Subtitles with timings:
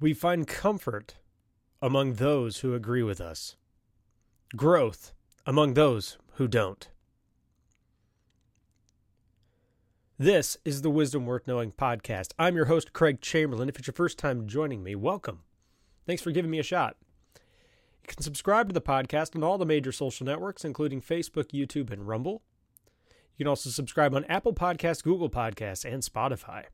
[0.00, 1.14] We find comfort
[1.80, 3.54] among those who agree with us,
[4.56, 5.12] growth
[5.46, 6.88] among those who don't.
[10.18, 12.32] This is the Wisdom Worth Knowing podcast.
[12.40, 13.68] I'm your host, Craig Chamberlain.
[13.68, 15.42] If it's your first time joining me, welcome.
[16.06, 16.96] Thanks for giving me a shot.
[17.36, 21.92] You can subscribe to the podcast on all the major social networks, including Facebook, YouTube,
[21.92, 22.42] and Rumble.
[23.36, 26.66] You can also subscribe on Apple Podcasts, Google Podcasts, and Spotify.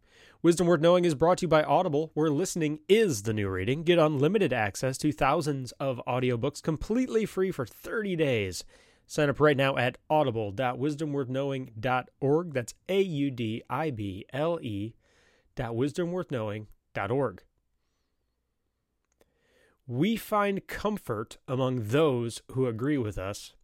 [0.43, 3.83] Wisdom Worth Knowing is brought to you by Audible, where listening is the new reading.
[3.83, 8.63] Get unlimited access to thousands of audiobooks completely free for 30 days.
[9.07, 12.53] Sign up right now at audible.wisdomworthknowing.org.
[12.53, 14.95] That's A U D I B L E
[15.57, 17.43] dot wisdomworthknowing.org.
[19.87, 23.55] We find comfort among those who agree with us,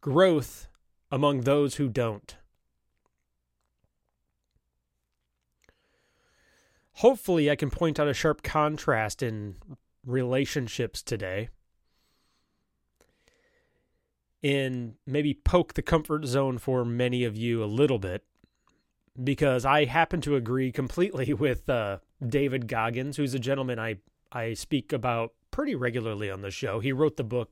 [0.00, 0.68] growth
[1.10, 2.36] among those who don't.
[6.94, 9.56] Hopefully, I can point out a sharp contrast in
[10.04, 11.48] relationships today.
[14.42, 18.24] And maybe poke the comfort zone for many of you a little bit,
[19.22, 23.98] because I happen to agree completely with uh, David Goggins, who's a gentleman I,
[24.32, 26.80] I speak about pretty regularly on the show.
[26.80, 27.50] He wrote the book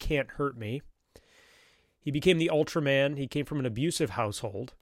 [0.00, 0.80] Can't Hurt Me.
[2.08, 3.18] He became the Ultraman.
[3.18, 4.72] He came from an abusive household,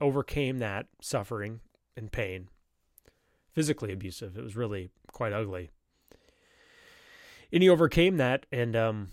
[0.00, 1.58] overcame that suffering
[1.96, 2.46] and pain.
[3.52, 4.38] Physically abusive.
[4.38, 5.70] It was really quite ugly.
[7.52, 9.08] And he overcame that and um,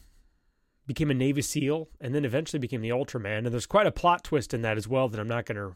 [0.85, 3.39] became a Navy SEAL and then eventually became the Ultraman.
[3.39, 5.75] And there's quite a plot twist in that as well that I'm not going to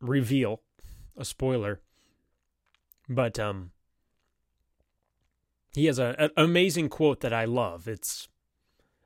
[0.00, 0.62] reveal.
[1.18, 1.82] A spoiler.
[3.10, 3.72] But um,
[5.74, 7.86] he has a, an amazing quote that I love.
[7.86, 8.29] It's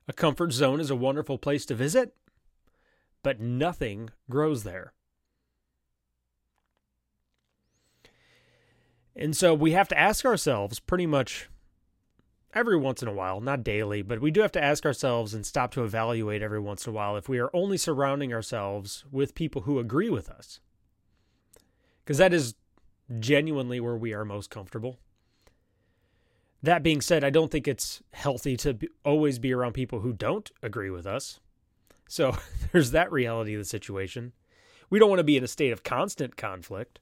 [0.06, 2.14] a comfort zone is a wonderful place to visit,
[3.22, 4.92] but nothing grows there.
[9.16, 11.48] And so we have to ask ourselves pretty much
[12.52, 15.44] every once in a while, not daily, but we do have to ask ourselves and
[15.44, 19.34] stop to evaluate every once in a while if we are only surrounding ourselves with
[19.34, 20.60] people who agree with us.
[22.04, 22.54] Because that is
[23.18, 24.98] genuinely where we are most comfortable.
[26.64, 30.14] That being said, I don't think it's healthy to be, always be around people who
[30.14, 31.38] don't agree with us.
[32.08, 32.38] So
[32.72, 34.32] there's that reality of the situation.
[34.88, 37.00] We don't want to be in a state of constant conflict.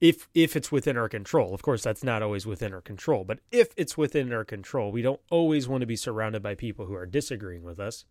[0.00, 1.52] If if it's within our control.
[1.52, 5.02] Of course, that's not always within our control, but if it's within our control, we
[5.02, 8.04] don't always want to be surrounded by people who are disagreeing with us.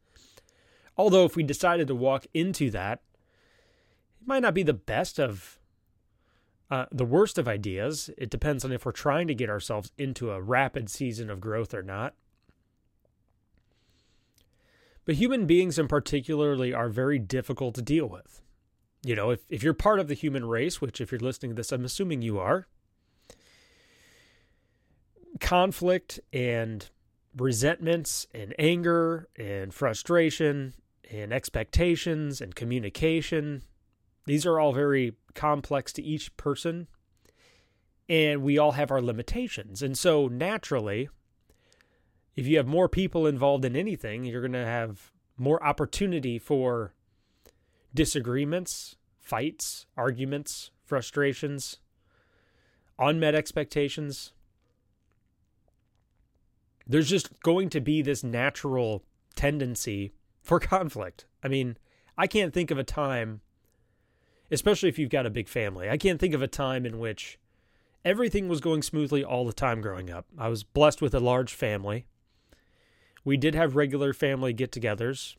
[0.98, 3.02] Although if we decided to walk into that,
[4.20, 5.59] it might not be the best of
[6.70, 8.10] uh, the worst of ideas.
[8.18, 11.74] It depends on if we're trying to get ourselves into a rapid season of growth
[11.74, 12.14] or not.
[15.06, 18.42] But human beings in particularly are very difficult to deal with.
[19.04, 21.56] You know, if, if you're part of the human race, which if you're listening to
[21.56, 22.68] this, I'm assuming you are,
[25.40, 26.88] conflict and
[27.36, 30.74] resentments and anger and frustration
[31.10, 33.64] and expectations and communication
[34.30, 36.88] these are all very complex to each person,
[38.08, 39.82] and we all have our limitations.
[39.82, 41.10] And so, naturally,
[42.36, 46.94] if you have more people involved in anything, you're going to have more opportunity for
[47.94, 51.78] disagreements, fights, arguments, frustrations,
[52.98, 54.34] unmet expectations.
[56.88, 59.04] There's just going to be this natural
[59.36, 61.26] tendency for conflict.
[61.44, 61.78] I mean,
[62.18, 63.42] I can't think of a time
[64.52, 65.90] especially if you've got a big family.
[65.90, 67.40] I can't think of a time in which
[68.04, 70.26] everything was going smoothly all the time growing up.
[70.38, 72.06] I was blessed with a large family.
[73.24, 75.36] We did have regular family get togethers.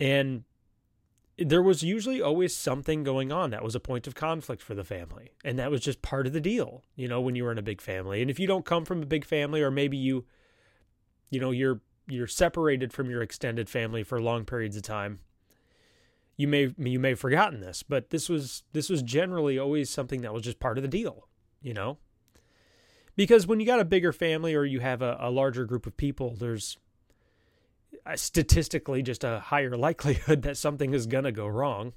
[0.00, 0.44] And
[1.38, 4.84] there was usually always something going on that was a point of conflict for the
[4.84, 5.32] family.
[5.44, 7.62] And that was just part of the deal, you know, when you were in a
[7.62, 8.20] big family.
[8.20, 10.24] And if you don't come from a big family or maybe you
[11.32, 15.20] you know, you're you're separated from your extended family for long periods of time,
[16.36, 20.22] you may you may have forgotten this, but this was this was generally always something
[20.22, 21.28] that was just part of the deal,
[21.60, 21.98] you know.
[23.14, 25.96] Because when you got a bigger family or you have a, a larger group of
[25.96, 26.78] people, there's
[28.14, 31.92] statistically just a higher likelihood that something is going to go wrong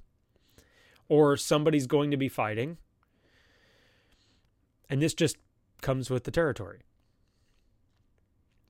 [1.07, 2.77] or somebody's going to be fighting.
[4.89, 5.38] And this just
[5.81, 6.80] comes with the territory.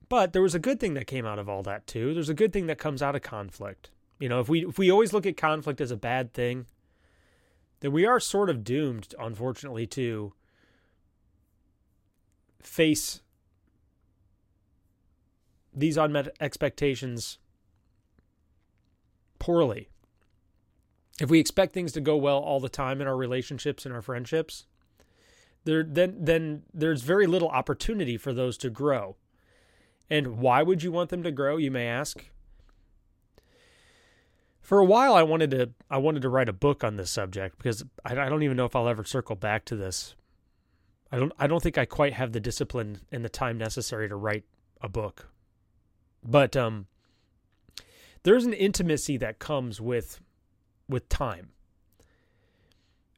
[0.07, 2.13] But there was a good thing that came out of all that too.
[2.13, 3.89] There's a good thing that comes out of conflict.
[4.19, 6.67] You know, if we if we always look at conflict as a bad thing,
[7.81, 10.33] then we are sort of doomed, unfortunately, to
[12.62, 13.21] face
[15.73, 17.38] these unmet expectations
[19.39, 19.89] poorly.
[21.19, 24.01] If we expect things to go well all the time in our relationships and our
[24.01, 24.65] friendships,
[25.65, 29.17] there then then there's very little opportunity for those to grow.
[30.09, 32.25] And why would you want them to grow, you may ask?
[34.65, 37.59] For a while I wanted to I wanted to write a book on this subject
[37.59, 40.15] because I, I don't even know if I'll ever circle back to this.
[41.12, 44.15] I don't I don't think I quite have the discipline and the time necessary to
[44.15, 44.44] write
[44.81, 45.29] a book.
[46.23, 46.88] But um
[48.23, 50.19] there's an intimacy that comes with
[50.89, 51.50] with time.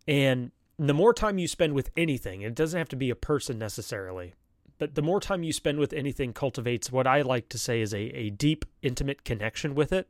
[0.05, 3.57] And the more time you spend with anything, it doesn't have to be a person
[3.57, 4.33] necessarily,
[4.79, 7.93] but the more time you spend with anything cultivates what I like to say is
[7.93, 10.09] a, a deep, intimate connection with it.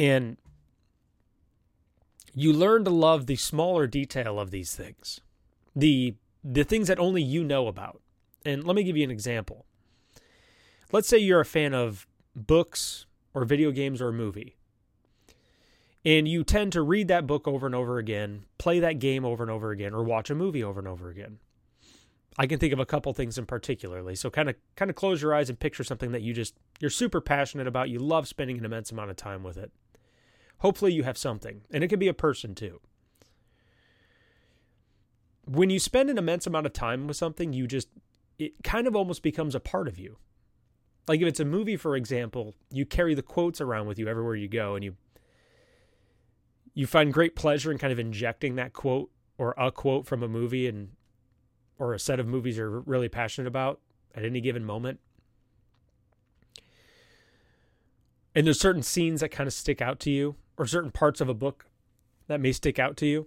[0.00, 0.38] And
[2.34, 5.20] you learn to love the smaller detail of these things,
[5.76, 8.00] the the things that only you know about.
[8.46, 9.66] And let me give you an example.
[10.90, 13.04] Let's say you're a fan of books
[13.34, 14.56] or video games or a movie
[16.04, 19.42] and you tend to read that book over and over again, play that game over
[19.42, 21.38] and over again, or watch a movie over and over again.
[22.38, 24.14] I can think of a couple things in particularly.
[24.14, 26.90] So kind of kind of close your eyes and picture something that you just you're
[26.90, 27.90] super passionate about.
[27.90, 29.72] You love spending an immense amount of time with it.
[30.60, 32.80] Hopefully you have something, and it could be a person too.
[35.46, 37.88] When you spend an immense amount of time with something, you just
[38.38, 40.16] it kind of almost becomes a part of you.
[41.08, 44.36] Like if it's a movie, for example, you carry the quotes around with you everywhere
[44.36, 44.96] you go, and you
[46.74, 50.28] you find great pleasure in kind of injecting that quote or a quote from a
[50.28, 50.90] movie and
[51.78, 53.80] or a set of movies you're really passionate about
[54.14, 55.00] at any given moment.
[58.34, 61.28] And there's certain scenes that kind of stick out to you, or certain parts of
[61.30, 61.64] a book
[62.28, 63.26] that may stick out to you.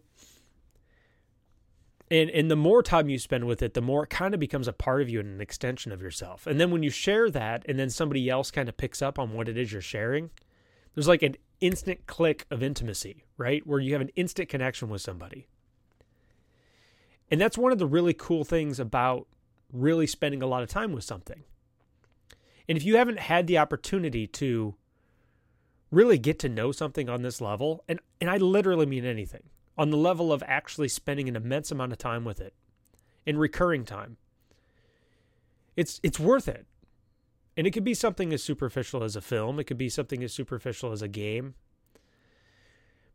[2.12, 4.68] And and the more time you spend with it, the more it kind of becomes
[4.68, 6.46] a part of you and an extension of yourself.
[6.46, 9.34] And then when you share that, and then somebody else kind of picks up on
[9.34, 10.30] what it is you're sharing,
[10.94, 13.66] there's like an instant click of intimacy, right?
[13.66, 15.48] Where you have an instant connection with somebody.
[17.32, 19.26] And that's one of the really cool things about
[19.72, 21.46] really spending a lot of time with something.
[22.70, 24.76] And if you haven't had the opportunity to
[25.94, 29.44] really get to know something on this level, and, and I literally mean anything,
[29.78, 32.54] on the level of actually spending an immense amount of time with it
[33.26, 34.18] in recurring time,
[35.76, 36.66] it's it's worth it.
[37.56, 40.34] And it could be something as superficial as a film, it could be something as
[40.34, 41.54] superficial as a game.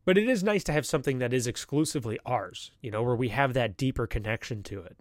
[0.05, 3.29] But it is nice to have something that is exclusively ours, you know, where we
[3.29, 4.97] have that deeper connection to it.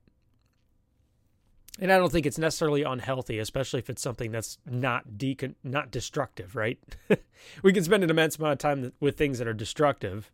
[1.78, 5.90] And I don't think it's necessarily unhealthy, especially if it's something that's not decon- not
[5.92, 6.78] destructive, right?
[7.62, 10.32] we can spend an immense amount of time with things that are destructive.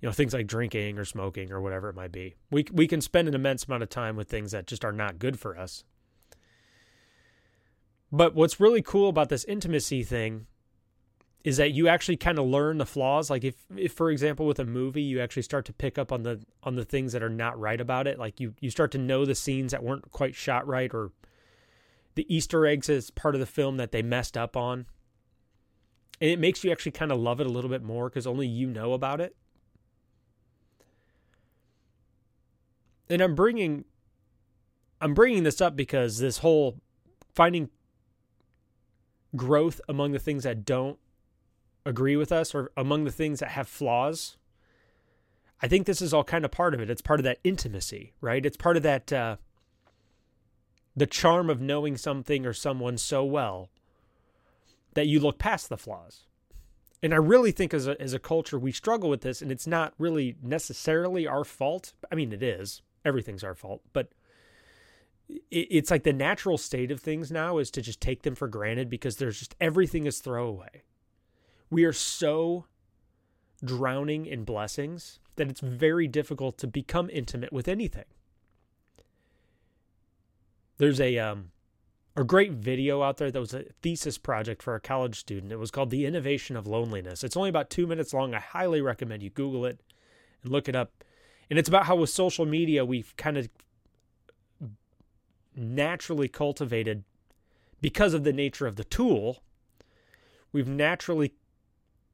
[0.00, 2.34] You know, things like drinking or smoking or whatever it might be.
[2.50, 5.18] We we can spend an immense amount of time with things that just are not
[5.18, 5.84] good for us.
[8.12, 10.46] But what's really cool about this intimacy thing
[11.44, 13.30] is that you actually kind of learn the flaws.
[13.30, 16.22] Like if, if for example, with a movie, you actually start to pick up on
[16.22, 18.18] the on the things that are not right about it.
[18.18, 21.12] Like you you start to know the scenes that weren't quite shot right, or
[22.16, 24.86] the Easter eggs as part of the film that they messed up on.
[26.20, 28.48] And it makes you actually kind of love it a little bit more because only
[28.48, 29.36] you know about it.
[33.08, 33.84] And I'm bringing
[35.00, 36.80] I'm bringing this up because this whole
[37.34, 37.68] finding
[39.36, 40.98] growth among the things that don't
[41.86, 44.36] agree with us or among the things that have flaws.
[45.62, 46.90] I think this is all kind of part of it.
[46.90, 48.44] It's part of that intimacy, right?
[48.44, 49.36] It's part of that uh,
[50.94, 53.70] the charm of knowing something or someone so well
[54.94, 56.24] that you look past the flaws.
[57.02, 59.66] And I really think as a as a culture we struggle with this and it's
[59.66, 61.94] not really necessarily our fault.
[62.10, 62.82] I mean it is.
[63.04, 64.08] Everything's our fault, but
[65.50, 68.88] it's like the natural state of things now is to just take them for granted
[68.88, 70.82] because there's just everything is throwaway.
[71.70, 72.66] We are so
[73.64, 78.04] drowning in blessings that it's very difficult to become intimate with anything.
[80.78, 81.50] There's a um
[82.16, 85.52] a great video out there that was a thesis project for a college student.
[85.52, 87.22] It was called The Innovation of Loneliness.
[87.22, 88.34] It's only about 2 minutes long.
[88.34, 89.80] I highly recommend you Google it
[90.42, 91.04] and look it up.
[91.50, 93.48] And it's about how with social media we've kind of
[95.54, 97.04] naturally cultivated
[97.80, 99.42] because of the nature of the tool.
[100.52, 101.34] We've naturally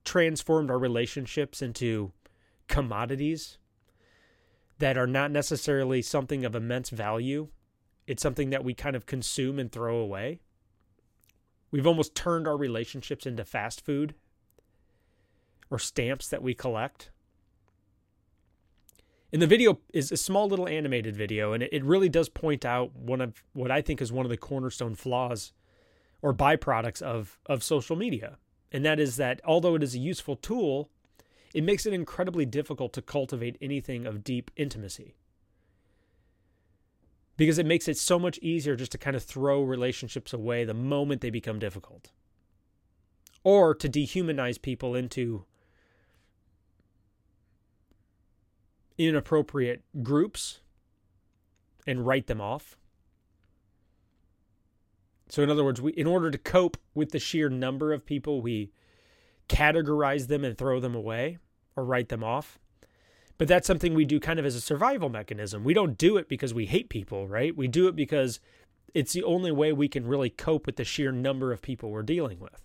[0.05, 2.13] transformed our relationships into
[2.69, 3.59] commodities
[4.79, 7.49] that are not necessarily something of immense value.
[8.07, 10.41] It's something that we kind of consume and throw away.
[11.71, 14.15] We've almost turned our relationships into fast food
[15.71, 17.11] or stamps that we collect.
[19.33, 22.95] And the video is a small little animated video, and it really does point out
[22.95, 25.53] one of what I think is one of the cornerstone flaws
[26.21, 28.37] or byproducts of of social media.
[28.73, 30.89] And that is that although it is a useful tool,
[31.55, 35.15] it makes it incredibly difficult to cultivate anything of deep intimacy.
[37.37, 40.75] Because it makes it so much easier just to kind of throw relationships away the
[40.75, 42.11] moment they become difficult.
[43.45, 45.45] Or to dehumanize people into
[48.97, 50.61] inappropriate groups
[51.87, 52.77] and write them off.
[55.33, 58.43] So, in other words, we, in order to cope with the sheer number of people,
[58.43, 58.71] we
[59.49, 61.39] categorize them and throw them away
[61.75, 62.59] or write them off.
[63.39, 65.65] But that's something we do kind of as a survival mechanism.
[65.65, 67.57] We don't do it because we hate people, right?
[67.57, 68.41] We do it because
[68.93, 72.03] it's the only way we can really cope with the sheer number of people we're
[72.03, 72.61] dealing with.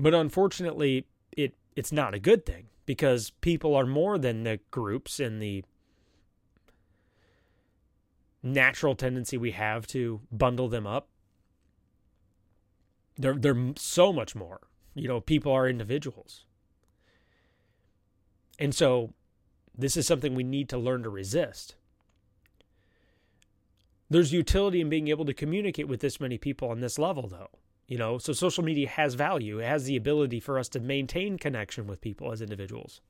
[0.00, 5.20] But unfortunately, it it's not a good thing because people are more than the groups
[5.20, 5.62] and the
[8.42, 11.08] natural tendency we have to bundle them up.
[13.16, 14.60] They're they're so much more.
[14.94, 16.44] You know, people are individuals.
[18.58, 19.14] And so
[19.76, 21.76] this is something we need to learn to resist.
[24.10, 27.48] There's utility in being able to communicate with this many people on this level though.
[27.86, 29.58] You know, so social media has value.
[29.58, 33.00] It has the ability for us to maintain connection with people as individuals.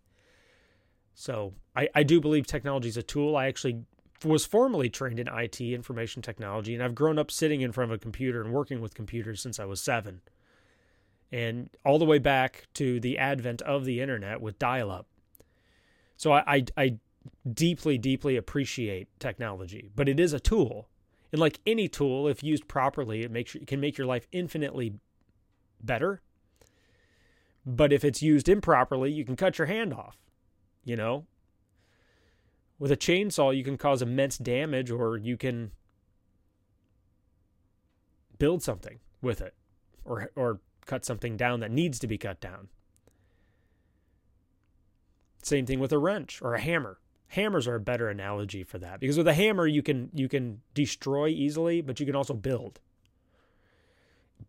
[1.14, 3.36] So I, I do believe technology is a tool.
[3.36, 3.84] I actually
[4.24, 7.94] was formally trained in IT, information technology, and I've grown up sitting in front of
[7.94, 10.20] a computer and working with computers since I was seven.
[11.30, 15.06] And all the way back to the advent of the internet with dial up.
[16.16, 16.98] So I, I, I
[17.52, 20.88] deeply, deeply appreciate technology, but it is a tool.
[21.32, 24.94] And like any tool, if used properly, it makes it can make your life infinitely
[25.82, 26.20] better.
[27.64, 30.18] But if it's used improperly, you can cut your hand off.
[30.84, 31.26] You know,
[32.82, 35.70] with a chainsaw, you can cause immense damage or you can
[38.40, 39.54] build something with it
[40.04, 42.70] or, or cut something down that needs to be cut down.
[45.44, 46.98] Same thing with a wrench or a hammer.
[47.28, 50.60] Hammers are a better analogy for that because with a hammer you can you can
[50.74, 52.80] destroy easily, but you can also build.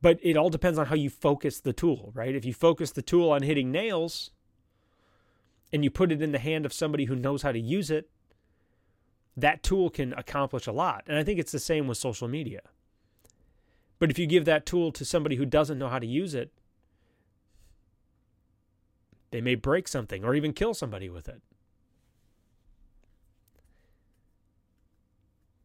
[0.02, 2.34] But it all depends on how you focus the tool, right?
[2.34, 4.32] If you focus the tool on hitting nails
[5.72, 8.10] and you put it in the hand of somebody who knows how to use it,
[9.36, 11.04] that tool can accomplish a lot.
[11.08, 12.62] And I think it's the same with social media.
[14.00, 16.52] But if you give that tool to somebody who doesn't know how to use it,
[19.32, 21.42] they may break something or even kill somebody with it.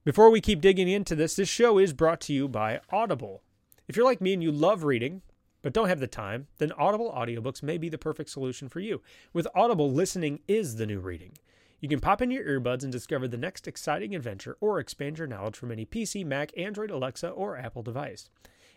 [0.05, 3.43] Before we keep digging into this, this show is brought to you by Audible.
[3.89, 5.21] If you're like me and you love reading,
[5.61, 9.03] but don't have the time, then Audible audiobooks may be the perfect solution for you.
[9.35, 11.33] With Audible, listening is the new reading.
[11.81, 15.29] You can pop in your earbuds and discover the next exciting adventure or expand your
[15.29, 18.31] knowledge from any PC, Mac, Android, Alexa, or Apple device.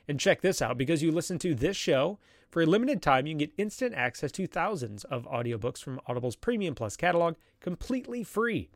[0.08, 3.32] And check this out because you listen to this show, for a limited time, you
[3.32, 8.70] can get instant access to thousands of audiobooks from Audible's Premium Plus catalog completely free.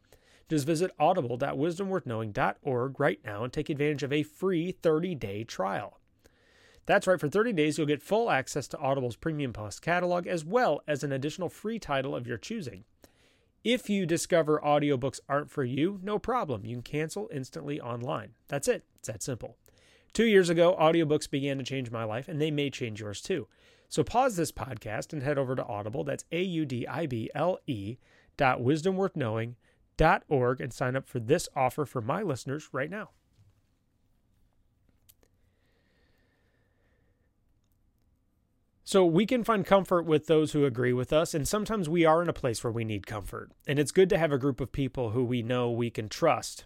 [0.49, 5.99] Just visit audible.wisdomworthknowing.org right now and take advantage of a free 30 day trial.
[6.87, 10.45] That's right, for 30 days, you'll get full access to Audible's Premium Plus catalog as
[10.45, 12.83] well as an additional free title of your choosing.
[13.65, 16.67] If you discover audiobooks aren't for you, no problem.
[16.67, 18.35] You can cancel instantly online.
[18.47, 18.83] That's it.
[18.97, 19.57] It's that simple.
[20.13, 23.47] Two years ago, audiobooks began to change my life, and they may change yours too.
[23.89, 26.03] So pause this podcast and head over to Audible.
[26.03, 27.97] That's A U D I B L E
[28.37, 33.09] dot wisdomworthknowing.org and sign up for this offer for my listeners right now.
[38.87, 42.21] So we can find comfort with those who agree with us, and sometimes we are
[42.21, 43.51] in a place where we need comfort.
[43.67, 46.65] And it's good to have a group of people who we know we can trust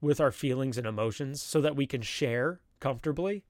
[0.00, 3.44] with our feelings and emotions so that we can share comfortably,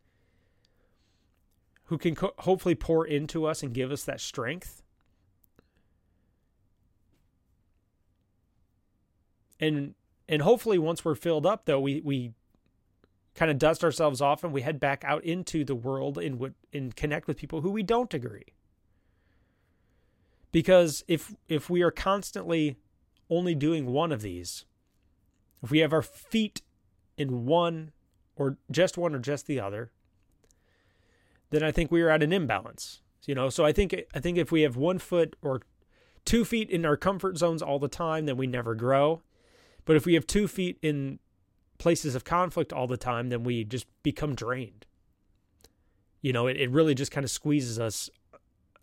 [1.84, 4.82] who can co- hopefully pour into us and give us that strength.
[9.58, 9.94] And
[10.28, 12.32] and hopefully once we're filled up though we we
[13.34, 16.96] kind of dust ourselves off and we head back out into the world and and
[16.96, 18.54] connect with people who we don't agree.
[20.52, 22.76] Because if if we are constantly
[23.28, 24.64] only doing one of these,
[25.62, 26.62] if we have our feet
[27.16, 27.92] in one
[28.36, 29.92] or just one or just the other,
[31.50, 33.02] then I think we are at an imbalance.
[33.26, 35.62] You know, so I think I think if we have one foot or
[36.24, 39.22] two feet in our comfort zones all the time, then we never grow.
[39.84, 41.18] But if we have two feet in
[41.80, 44.86] places of conflict all the time, then we just become drained.
[46.20, 48.08] You know, it, it really just kind of squeezes us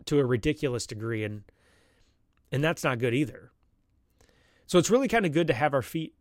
[0.04, 1.44] to a ridiculous degree and
[2.50, 3.52] and that's not good either.
[4.66, 6.14] So it's really kind of good to have our feet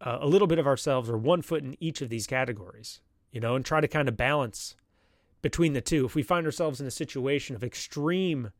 [0.00, 3.40] uh, a little bit of ourselves or one foot in each of these categories, you
[3.40, 4.74] know, and try to kind of balance
[5.42, 6.04] between the two.
[6.04, 8.50] If we find ourselves in a situation of extreme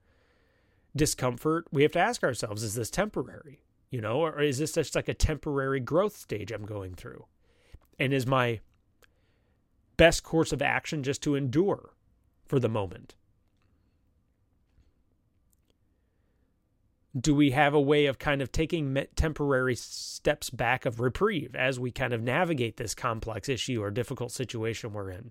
[0.95, 3.61] discomfort, we have to ask ourselves is this temporary?
[3.91, 7.27] You know, or is this just like a temporary growth stage I'm going through?
[7.99, 8.61] And is my
[9.97, 11.95] best course of action just to endure
[12.47, 13.15] for the moment?
[17.19, 21.79] Do we have a way of kind of taking temporary steps back of reprieve as
[21.79, 25.31] we kind of navigate this complex issue or difficult situation we're in?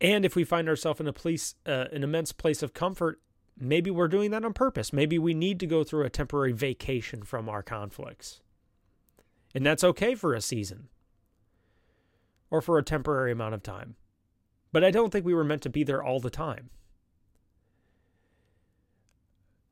[0.00, 3.20] And if we find ourselves in a place, uh, an immense place of comfort,
[3.58, 4.92] maybe we're doing that on purpose.
[4.92, 8.40] Maybe we need to go through a temporary vacation from our conflicts.
[9.54, 10.88] And that's okay for a season
[12.50, 13.96] or for a temporary amount of time.
[14.72, 16.70] But I don't think we were meant to be there all the time.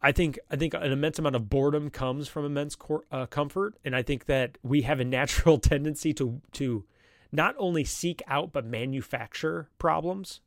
[0.02, 3.76] I think I think an immense amount of boredom comes from immense cor- uh, comfort,
[3.84, 6.84] and I think that we have a natural tendency to to
[7.32, 10.40] not only seek out but manufacture problems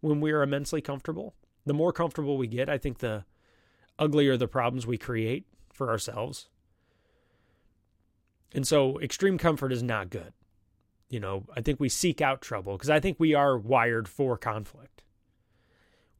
[0.00, 1.34] when we are immensely comfortable.
[1.66, 3.24] The more comfortable we get, I think the
[3.98, 6.48] uglier the problems we create for ourselves.
[8.54, 10.32] And so extreme comfort is not good.
[11.08, 14.36] You know, I think we seek out trouble because I think we are wired for
[14.36, 15.02] conflict.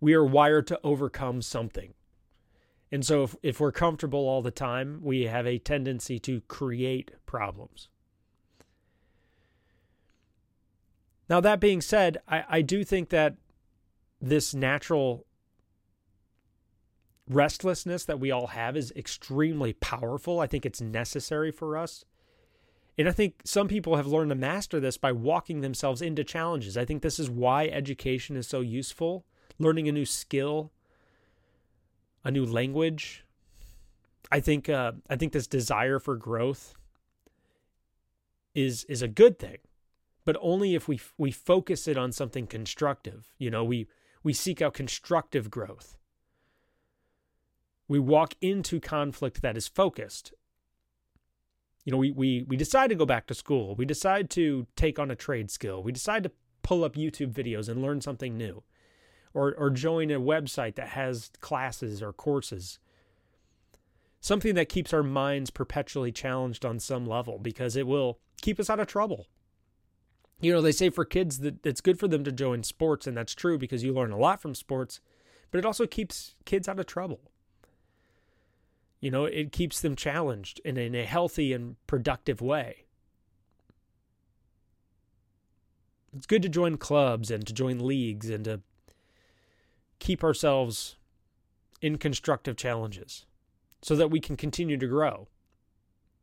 [0.00, 1.94] We are wired to overcome something.
[2.92, 7.12] And so if, if we're comfortable all the time, we have a tendency to create
[7.26, 7.88] problems.
[11.28, 13.36] Now, that being said, I, I do think that
[14.20, 15.26] this natural
[17.28, 20.40] restlessness that we all have is extremely powerful.
[20.40, 22.04] I think it's necessary for us.
[22.96, 26.76] And I think some people have learned to master this by walking themselves into challenges.
[26.76, 29.24] I think this is why education is so useful.
[29.58, 30.70] Learning a new skill,
[32.22, 33.24] a new language.
[34.30, 36.74] I think uh, I think this desire for growth
[38.54, 39.58] is is a good thing
[40.24, 43.32] but only if we we focus it on something constructive.
[43.38, 43.86] You know, we
[44.22, 45.96] we seek out constructive growth.
[47.88, 50.32] We walk into conflict that is focused.
[51.84, 53.74] You know, we we we decide to go back to school.
[53.74, 55.82] We decide to take on a trade skill.
[55.82, 58.62] We decide to pull up YouTube videos and learn something new.
[59.34, 62.78] Or or join a website that has classes or courses.
[64.20, 68.70] Something that keeps our minds perpetually challenged on some level because it will keep us
[68.70, 69.26] out of trouble
[70.40, 73.16] you know, they say for kids that it's good for them to join sports, and
[73.16, 75.00] that's true because you learn a lot from sports,
[75.50, 77.30] but it also keeps kids out of trouble.
[79.04, 82.86] You know, it keeps them challenged in, in a healthy and productive way.
[86.16, 88.62] It's good to join clubs and to join leagues and to
[89.98, 90.96] keep ourselves
[91.82, 93.26] in constructive challenges
[93.82, 95.28] so that we can continue to grow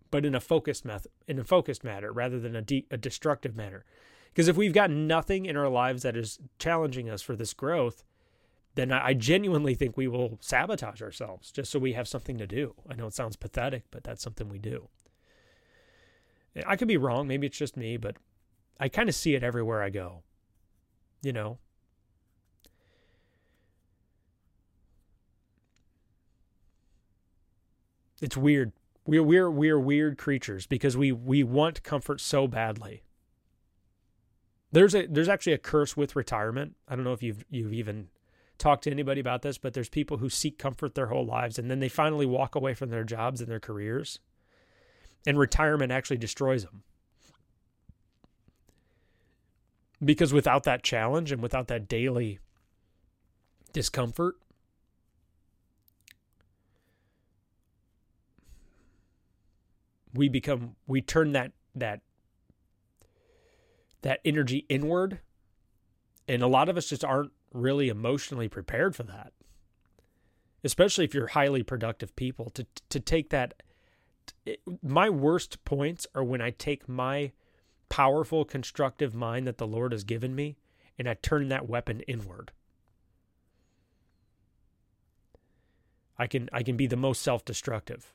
[0.10, 3.56] but in a focused method, in a focused manner rather than a, de- a destructive
[3.56, 3.86] manner.
[4.34, 8.04] Because if we've got nothing in our lives that is challenging us for this growth,
[8.76, 12.76] then I genuinely think we will sabotage ourselves just so we have something to do.
[12.90, 14.88] I know it sounds pathetic, but that's something we do.
[16.66, 17.28] I could be wrong.
[17.28, 18.16] Maybe it's just me, but
[18.80, 20.24] I kind of see it everywhere I go.
[21.22, 21.60] You know?
[28.22, 28.72] It's weird.
[29.06, 33.02] We're we're we're weird creatures because we we want comfort so badly.
[34.72, 36.76] There's a there's actually a curse with retirement.
[36.88, 38.10] I don't know if you've you've even
[38.62, 41.70] talked to anybody about this, but there's people who seek comfort their whole lives and
[41.70, 44.20] then they finally walk away from their jobs and their careers.
[45.26, 46.84] And retirement actually destroys them.
[50.04, 52.40] Because without that challenge and without that daily
[53.74, 54.36] discomfort,
[60.14, 62.02] we become we turn that that
[64.02, 65.20] that energy inward
[66.28, 69.34] and a lot of us just aren't really emotionally prepared for that.
[70.64, 73.64] Especially if you're highly productive people to to take that
[74.82, 77.32] my worst points are when i take my
[77.90, 80.56] powerful constructive mind that the lord has given me
[80.98, 82.52] and i turn that weapon inward.
[86.18, 88.14] I can i can be the most self-destructive.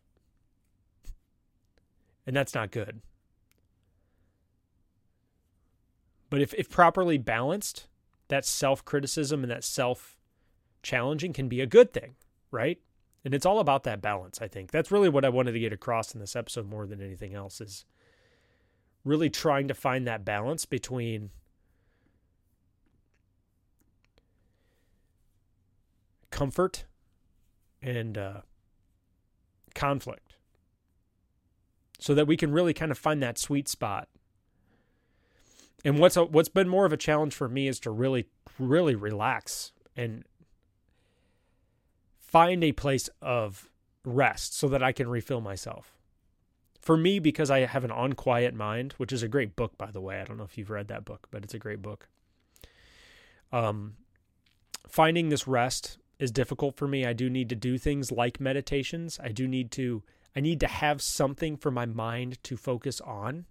[2.26, 3.02] And that's not good.
[6.28, 7.86] But if, if properly balanced,
[8.28, 10.16] that self criticism and that self
[10.82, 12.16] challenging can be a good thing,
[12.50, 12.78] right?
[13.24, 14.70] And it's all about that balance, I think.
[14.70, 17.60] That's really what I wanted to get across in this episode more than anything else
[17.60, 17.84] is
[19.04, 21.30] really trying to find that balance between
[26.30, 26.84] comfort
[27.82, 28.40] and uh,
[29.74, 30.36] conflict
[31.98, 34.08] so that we can really kind of find that sweet spot.
[35.86, 38.26] And what's a, what's been more of a challenge for me is to really
[38.58, 40.24] really relax and
[42.18, 43.70] find a place of
[44.04, 45.96] rest so that I can refill myself.
[46.80, 50.00] For me, because I have an unquiet mind, which is a great book, by the
[50.00, 50.20] way.
[50.20, 52.08] I don't know if you've read that book, but it's a great book.
[53.52, 53.94] Um,
[54.88, 57.06] finding this rest is difficult for me.
[57.06, 59.20] I do need to do things like meditations.
[59.22, 60.02] I do need to
[60.34, 63.46] I need to have something for my mind to focus on.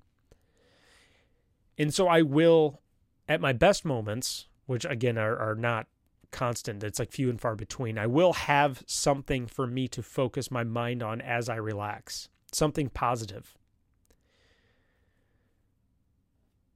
[1.77, 2.81] And so I will
[3.27, 5.87] at my best moments, which again are, are not
[6.31, 10.51] constant, it's like few and far between, I will have something for me to focus
[10.51, 13.57] my mind on as I relax, something positive.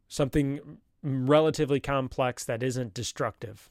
[0.07, 3.69] Something relatively complex that isn't destructive.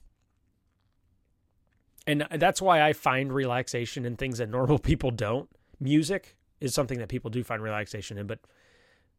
[2.06, 5.48] And that's why I find relaxation in things that normal people don't.
[5.80, 8.40] Music is something that people do find relaxation in, but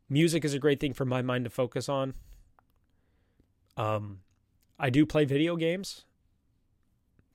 [0.10, 2.13] music is a great thing for my mind to focus on.
[3.78, 4.19] Um,
[4.78, 6.06] I do play video games.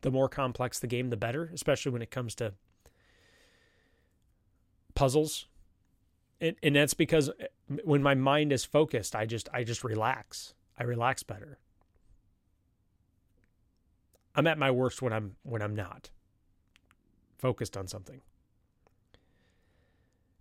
[0.03, 2.53] The more complex the game, the better, especially when it comes to
[4.95, 5.47] puzzles.
[6.41, 7.47] And, and that's because eh,
[7.85, 10.55] when my mind is focused, I just I just relax.
[10.79, 11.59] I relax better.
[14.35, 16.11] I'm at my worst when I'm when I'm not
[17.39, 18.21] focused on something.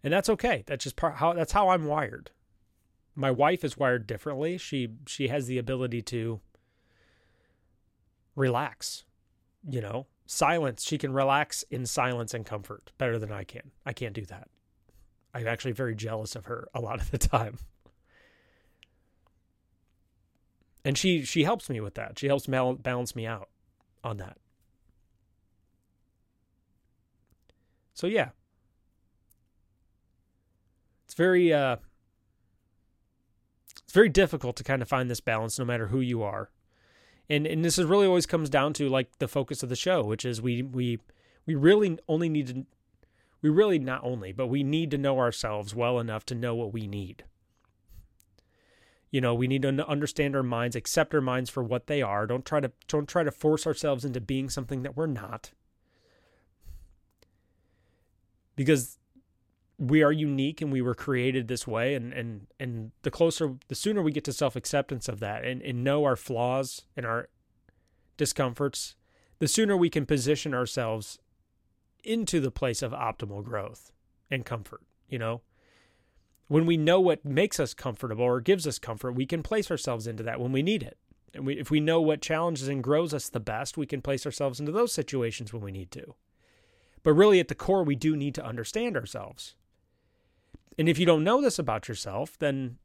[0.04, 0.64] And that's okay.
[0.66, 2.32] That's just part how that's how I'm wired.
[3.16, 4.58] My wife is wired differently.
[4.58, 6.42] She she has the ability to
[8.36, 9.06] relax.
[9.68, 10.84] You know, silence.
[10.84, 13.72] She can relax in silence and comfort better than I can.
[13.86, 14.50] I can't do that.
[15.34, 17.58] I'm actually very jealous of her a lot of the time.
[20.84, 22.20] And she she helps me with that.
[22.20, 23.50] She helps balance me out
[24.04, 24.38] on that.
[27.94, 28.30] So yeah.
[31.14, 31.76] It's very uh
[33.84, 36.50] it's very difficult to kind of find this balance no matter who you are
[37.30, 40.04] and and this is really always comes down to like the focus of the show,
[40.04, 41.00] which is we we
[41.46, 42.66] we really only need to
[43.44, 46.74] we really not only, but we need to know ourselves well enough to know what
[46.74, 47.26] we need.
[49.12, 52.26] You know, we need to understand our minds, accept our minds for what they are.
[52.26, 55.52] Don't try to don't try to force ourselves into being something that we're not.
[58.56, 58.98] Because
[59.90, 63.76] we are unique and we were created this way and and and the closer the
[63.76, 67.28] sooner we get to self-acceptance of that and, and know our flaws and our
[68.18, 68.96] discomforts
[69.40, 71.20] the sooner we can position ourselves
[72.04, 73.92] into the place of optimal growth
[74.32, 75.42] and comfort you know?
[76.48, 80.08] When we know what makes us comfortable or gives us comfort we can place ourselves
[80.08, 80.98] into that when we need it.
[81.34, 84.26] And we, if we know what challenges and grows us the best we can place
[84.26, 86.16] ourselves into those situations when we need to.
[87.02, 89.56] But really at the core we do need to understand ourselves
[90.78, 92.78] and if you don't know this about yourself, then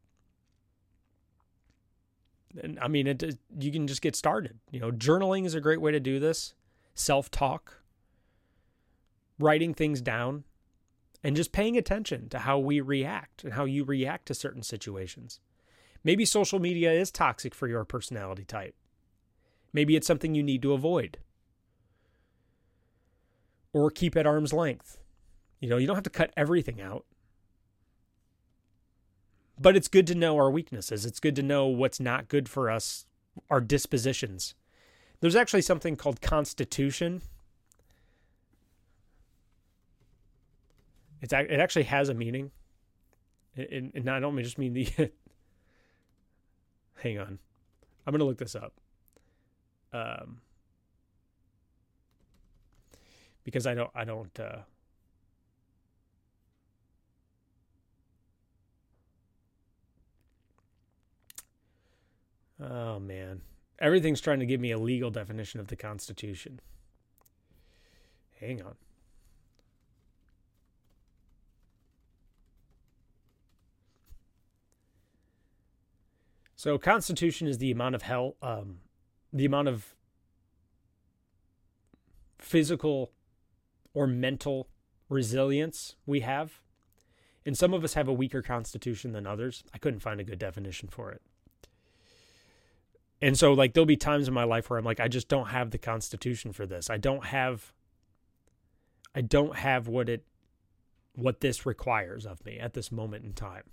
[2.63, 4.59] and I mean, it, you can just get started.
[4.71, 6.55] You know, journaling is a great way to do this.
[6.95, 7.83] Self talk,
[9.39, 10.45] writing things down,
[11.23, 15.41] and just paying attention to how we react and how you react to certain situations.
[16.05, 18.75] Maybe social media is toxic for your personality type.
[19.73, 21.19] Maybe it's something you need to avoid
[23.73, 24.99] or keep at arm's length.
[25.61, 27.05] You know, you don't have to cut everything out
[29.61, 31.05] but it's good to know our weaknesses.
[31.05, 33.07] It's good to know what's not good for us,
[33.51, 34.55] our dispositions.
[35.21, 37.23] There's actually something called constitution.
[41.21, 42.53] It's it actually has a meaning,
[43.57, 44.89] and, I don't just mean the.
[47.03, 47.41] hang on,
[48.07, 48.73] I'm gonna look this up.
[49.93, 50.41] Um,
[53.43, 54.59] because I don't I don't uh,
[62.61, 63.43] Oh man.
[63.79, 66.61] Everything's trying to give me a legal definition of the Constitution.
[68.41, 68.75] Hang on.
[76.57, 78.79] So constitution is the amount of hell um
[79.33, 79.95] the amount of
[82.39, 83.13] physical
[83.95, 84.69] or mental
[85.09, 86.61] resilience we have.
[87.47, 89.63] And some of us have a weaker constitution than others.
[89.73, 91.23] I couldn't find a good definition for it.
[93.23, 95.49] And so like there'll be times in my life where I'm like I just don't
[95.49, 96.91] have the constitution for this.
[96.91, 97.73] I don't have
[99.15, 100.25] I don't have what it
[101.15, 103.65] what this requires of me at this moment in time.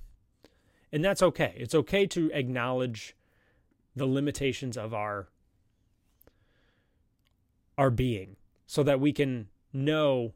[0.92, 1.54] And that's okay.
[1.58, 3.16] It's okay to acknowledge
[3.96, 5.30] the limitations of our
[7.78, 10.34] our being so that we can know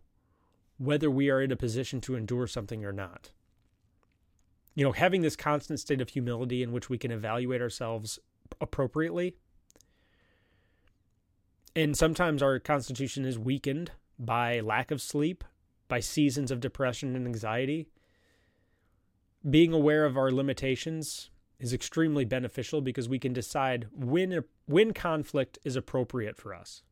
[0.78, 3.32] whether we are in a position to endure something or not.
[4.76, 8.20] you know, having this constant state of humility in which we can evaluate ourselves
[8.62, 9.36] appropriately.
[11.76, 15.44] And sometimes our constitution is weakened by lack of sleep,
[15.88, 17.88] by seasons of depression and anxiety.
[19.50, 25.58] Being aware of our limitations is extremely beneficial because we can decide when when conflict
[25.64, 26.84] is appropriate for us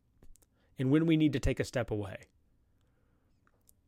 [0.78, 2.28] and when we need to take a step away.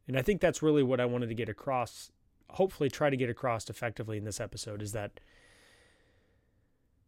[0.09, 2.11] And I think that's really what I wanted to get across,
[2.49, 5.21] hopefully try to get across effectively in this episode is that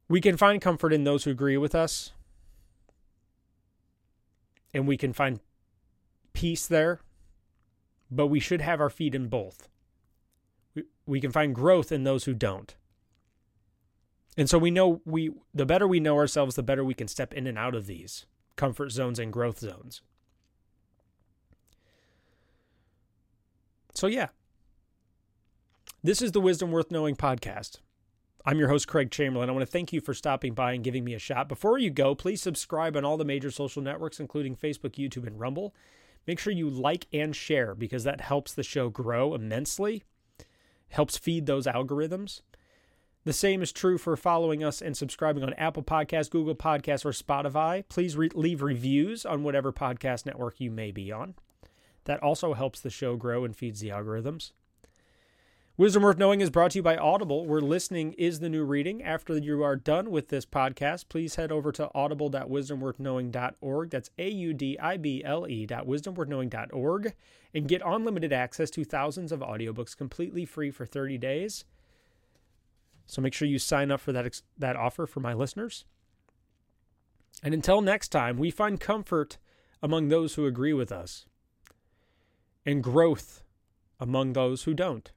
[0.08, 2.12] we can find comfort in those who agree with us
[4.74, 5.40] and we can find
[6.32, 7.00] peace there,
[8.10, 9.68] but we should have our feet in both.
[10.74, 12.74] We, we can find growth in those who don't.
[14.36, 17.34] And so we know we the better we know ourselves, the better we can step
[17.34, 18.24] in and out of these
[18.56, 20.00] comfort zones and growth zones.
[23.94, 24.28] So yeah.
[26.02, 27.78] This is the Wisdom Worth Knowing podcast.
[28.44, 29.48] I'm your host, Craig Chamberlain.
[29.48, 31.48] I want to thank you for stopping by and giving me a shot.
[31.48, 35.38] Before you go, please subscribe on all the major social networks, including Facebook, YouTube, and
[35.38, 35.72] Rumble.
[36.26, 40.02] Make sure you like and share because that helps the show grow immensely,
[40.88, 42.40] helps feed those algorithms.
[43.24, 47.12] The same is true for following us and subscribing on Apple Podcasts, Google Podcasts, or
[47.12, 47.84] Spotify.
[47.88, 51.36] Please re- leave reviews on whatever podcast network you may be on.
[52.04, 54.50] That also helps the show grow and feeds the algorithms.
[55.82, 59.02] Wisdom Worth Knowing is brought to you by Audible, where listening is the new reading.
[59.02, 63.90] After you are done with this podcast, please head over to audible.wisdomworthknowing.org.
[63.90, 67.14] That's A U D I B L E wisdomworthknowing.org
[67.52, 71.64] and get unlimited access to thousands of audiobooks completely free for 30 days.
[73.06, 75.84] So make sure you sign up for that, that offer for my listeners.
[77.42, 79.36] And until next time, we find comfort
[79.82, 81.26] among those who agree with us
[82.64, 83.42] and growth
[83.98, 85.10] among those who don't.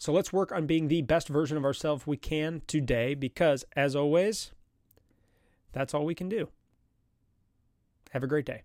[0.00, 3.94] So let's work on being the best version of ourselves we can today because, as
[3.94, 4.50] always,
[5.72, 6.48] that's all we can do.
[8.12, 8.62] Have a great day.